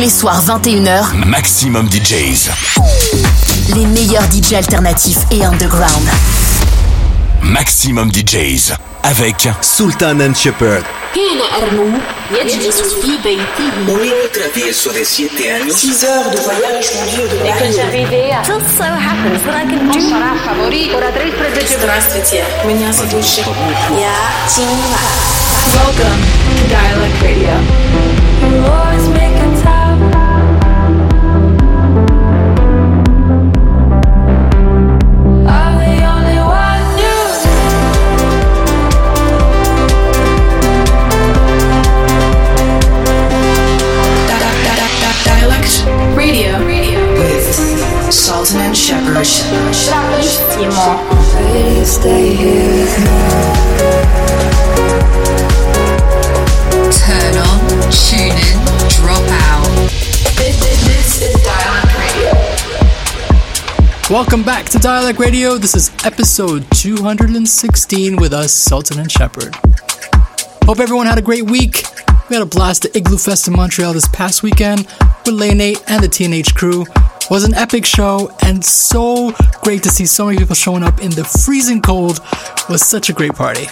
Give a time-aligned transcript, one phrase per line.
[0.00, 1.26] tous les soirs 21h.
[1.26, 2.48] Maximum DJs.
[3.74, 6.08] Les meilleurs DJs alternatifs et underground.
[7.42, 8.72] Maximum DJs.
[9.02, 10.84] Avec Sultan and Shepherd.
[25.74, 26.20] Welcome
[26.56, 27.54] to Dialect Radio.
[49.20, 50.24] And Shepard.
[56.96, 57.60] Turn on,
[57.92, 58.56] tune in,
[58.88, 59.68] drop out.
[60.38, 62.32] This is Dialect Radio.
[64.08, 65.58] Welcome back to Dialect Radio.
[65.58, 69.54] This is episode 216 with us, Sultan and Shepard.
[70.64, 71.84] Hope everyone had a great week.
[72.30, 74.86] We had a blast at Igloofest in Montreal this past weekend
[75.26, 76.86] with Lane 8 and the TNH crew.
[77.30, 79.30] Was an epic show and so
[79.62, 82.18] great to see so many people showing up in the freezing cold.
[82.18, 83.68] It was such a great party.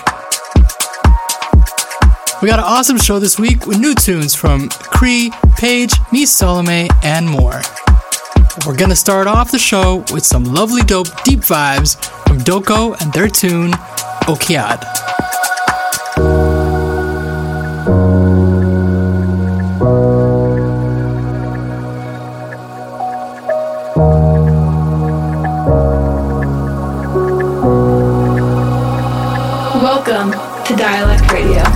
[2.41, 6.89] We got an awesome show this week with new tunes from Cree, Paige, Me Salome,
[7.03, 7.61] and more.
[8.65, 11.97] We're gonna start off the show with some lovely dope deep vibes
[12.29, 13.73] from Doko and their tune
[14.29, 15.18] Okiad.
[29.81, 30.33] Welcome
[30.65, 31.68] to Dialect Radio.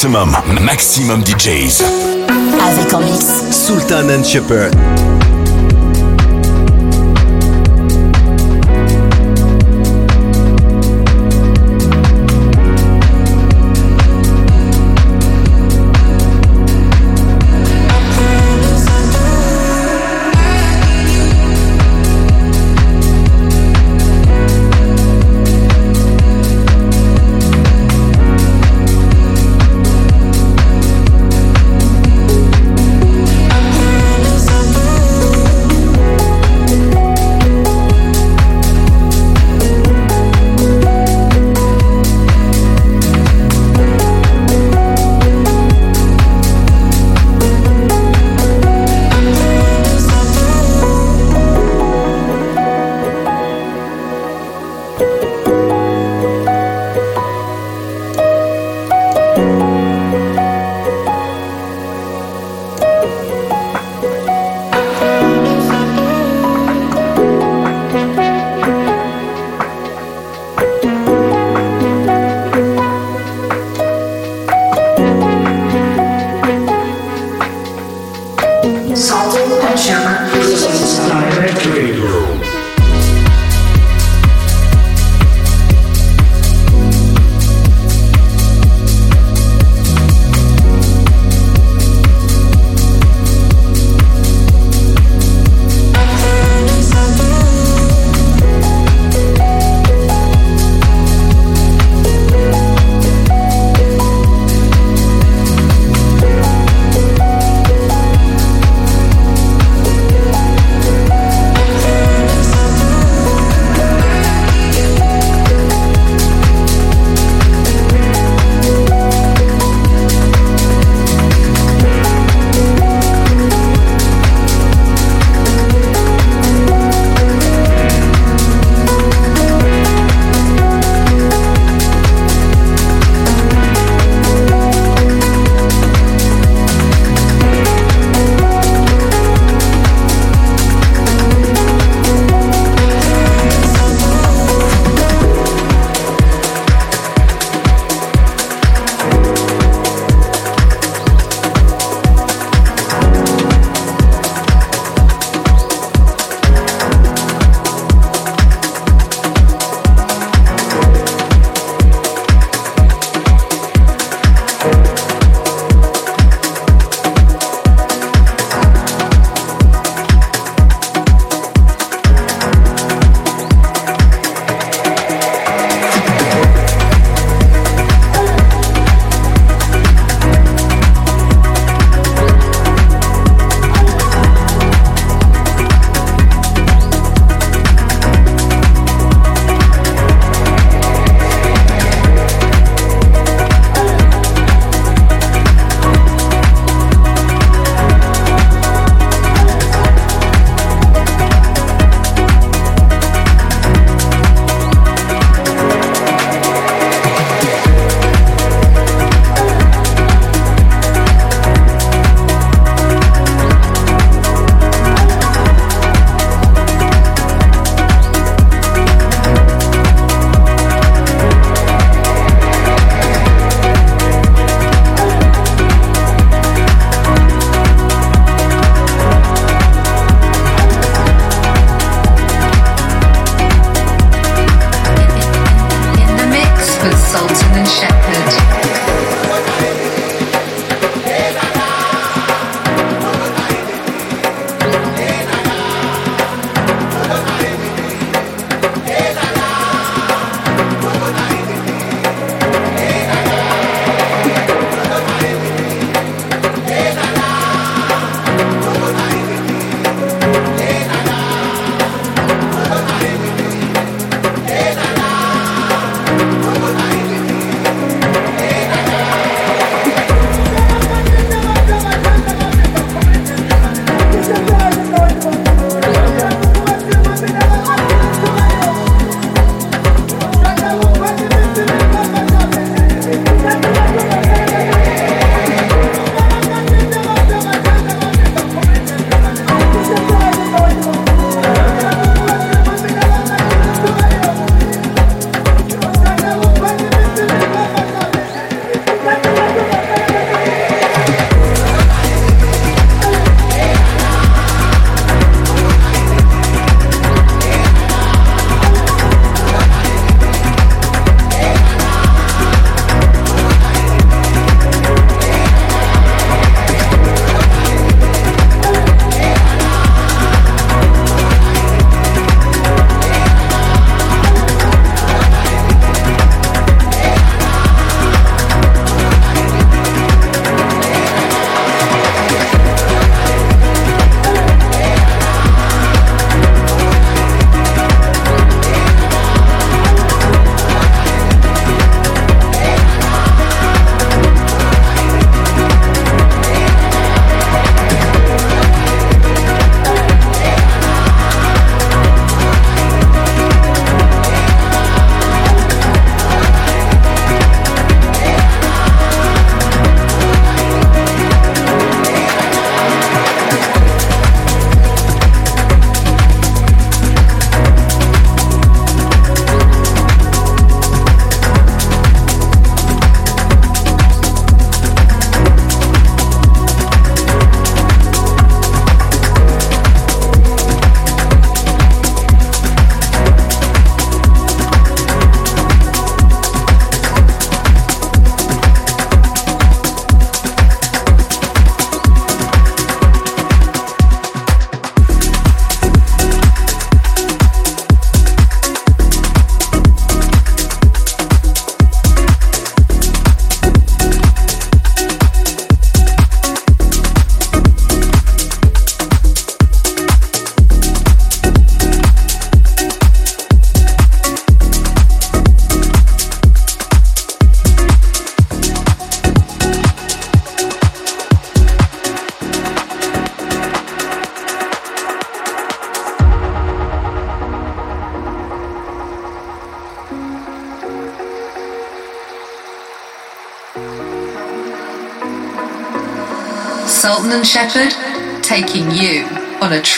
[0.00, 1.82] Maximum, maximum DJs.
[2.58, 4.99] Avec en mix Sultan and Shepherd.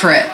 [0.04, 0.31] On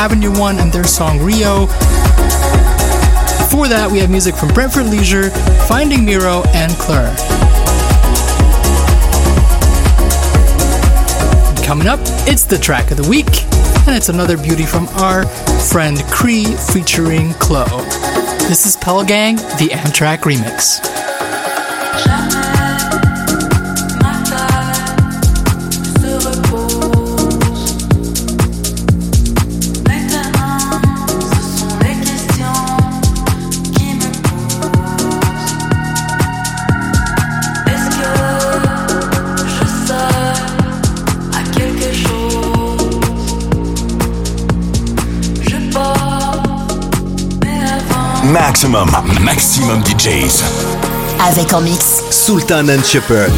[0.00, 1.66] Avenue 1 and their song Rio.
[3.36, 5.28] Before that, we have music from Brentford Leisure,
[5.68, 7.14] Finding Miro, and Claire.
[11.62, 13.44] Coming up, it's the track of the week,
[13.86, 15.26] and it's another beauty from our
[15.68, 17.84] friend Cree featuring Chloe.
[18.48, 20.89] This is Pell Gang, the Amtrac remix.
[48.32, 48.88] Maximum,
[49.24, 50.44] maximum DJs.
[51.28, 53.32] Avec en mix Sultan and Shepherd.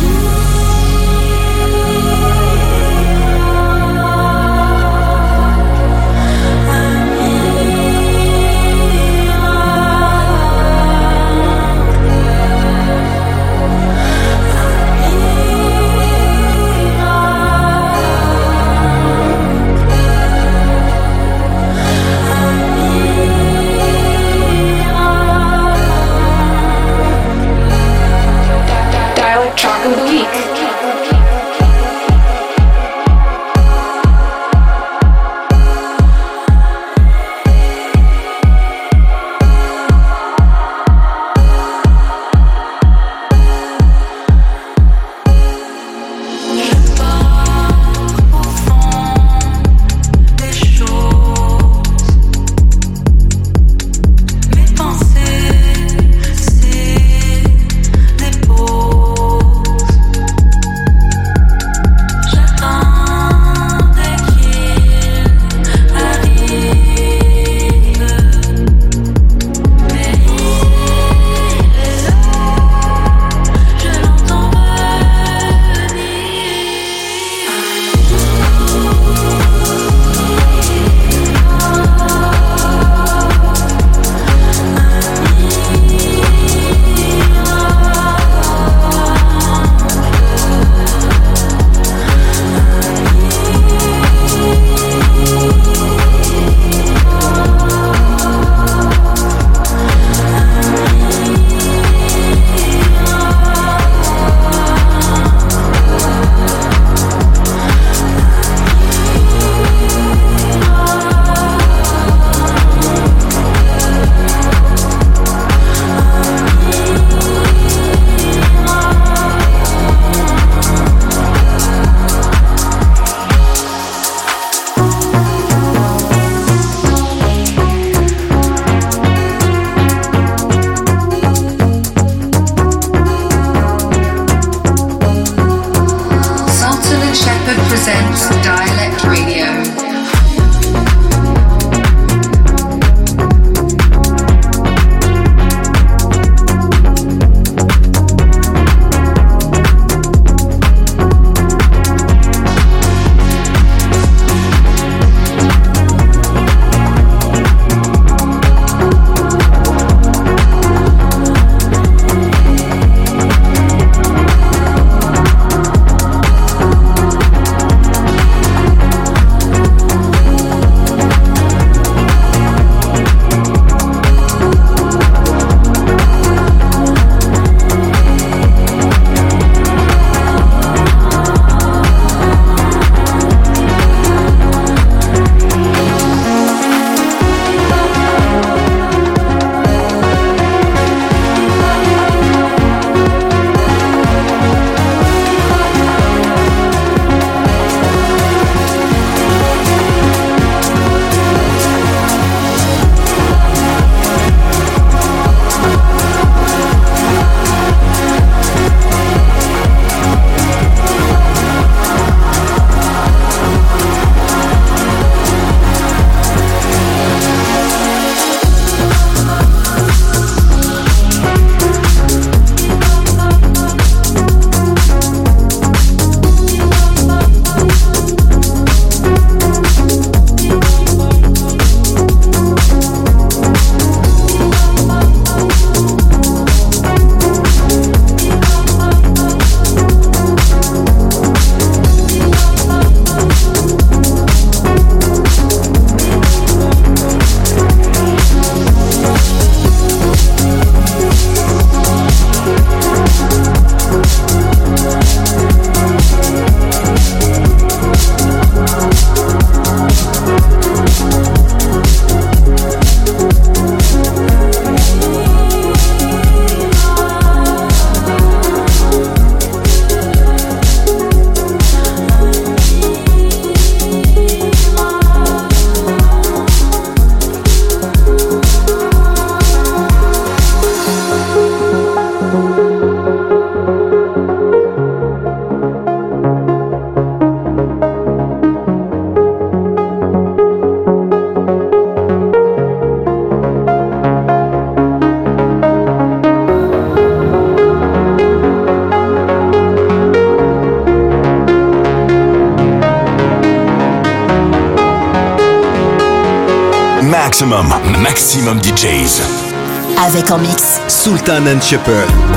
[311.24, 312.31] Sultan and Shepard.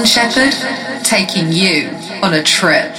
[0.00, 1.90] And Shepard, taking you
[2.22, 2.89] on a trip.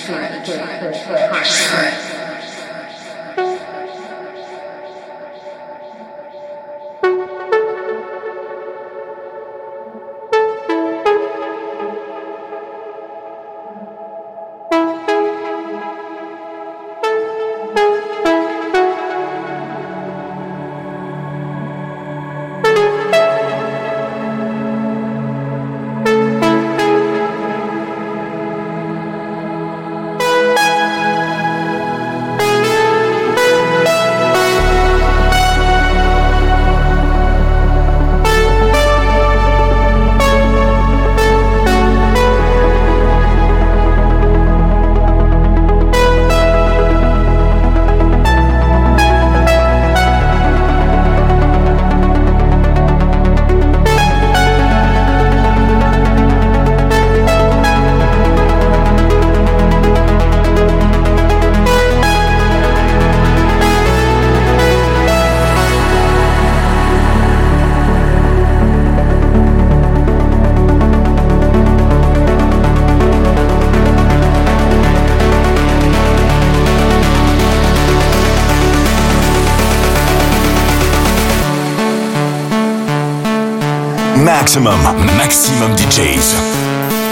[84.41, 84.73] Maximum,
[85.17, 86.33] maximum DJs.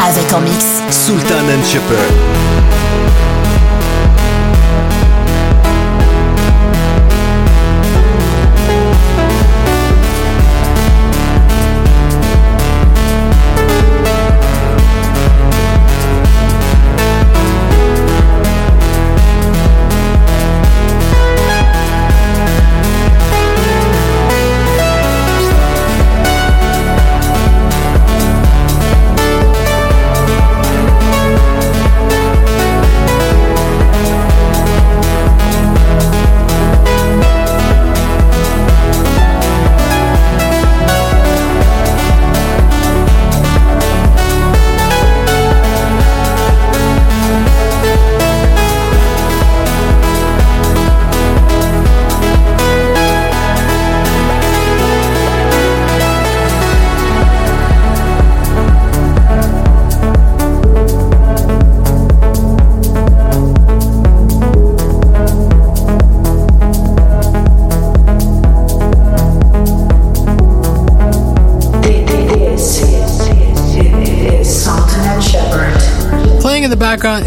[0.04, 2.59] Avec en mix Sultan and Shepherd.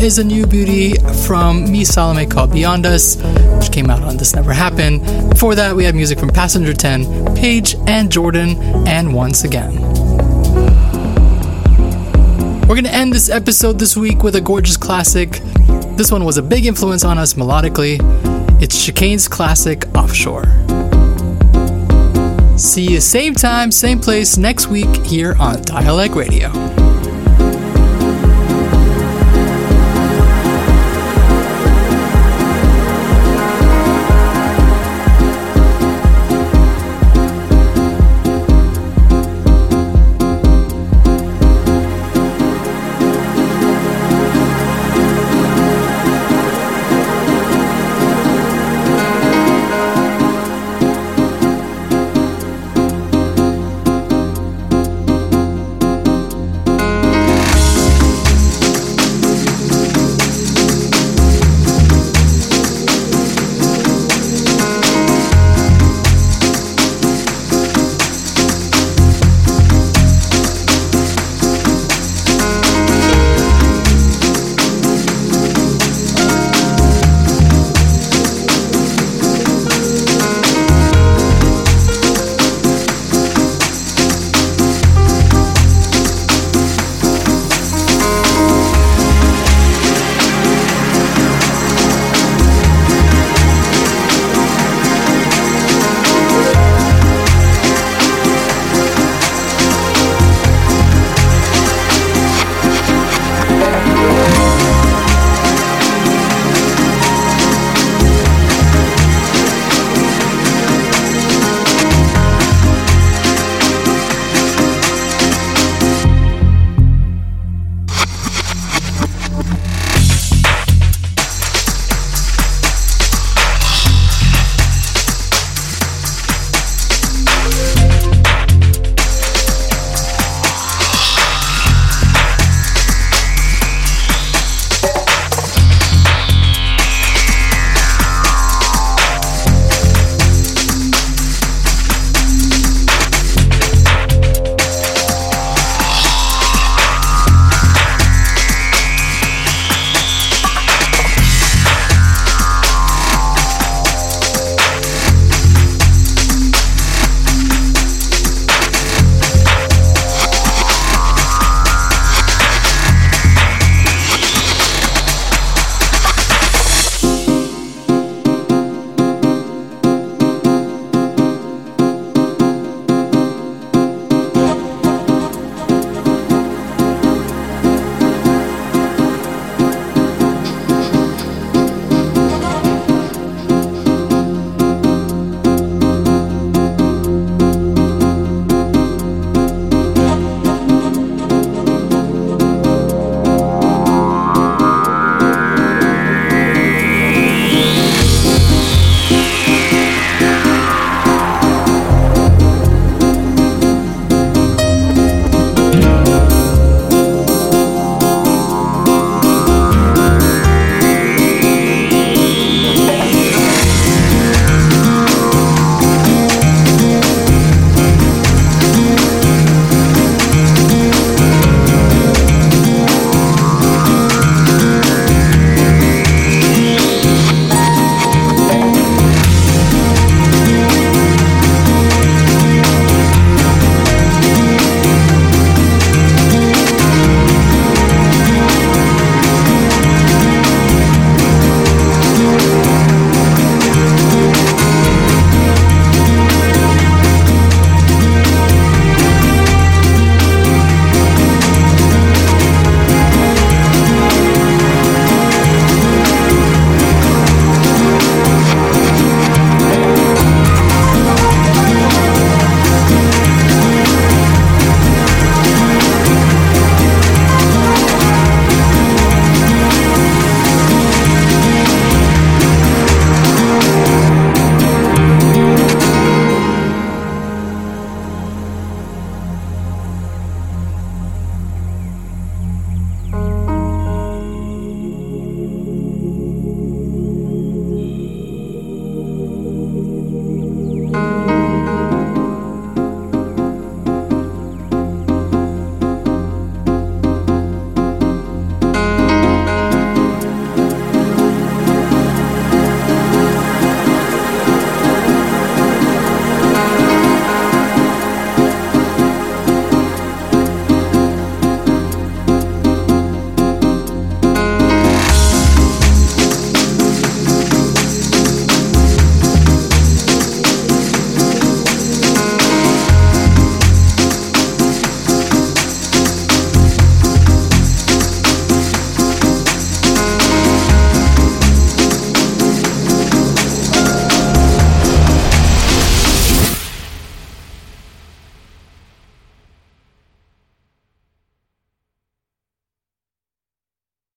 [0.02, 0.94] Is a new beauty
[1.24, 3.14] from Mees Salomé called Beyond Us,
[3.56, 5.00] which came out on This Never Happened.
[5.30, 8.56] Before that, we had music from Passenger 10, Paige and Jordan,
[8.88, 9.80] and Once Again.
[12.62, 15.40] We're going to end this episode this week with a gorgeous classic.
[15.96, 18.00] This one was a big influence on us melodically.
[18.60, 20.46] It's Chicane's classic Offshore.
[22.58, 26.91] See you same time, same place next week here on Dialect Radio.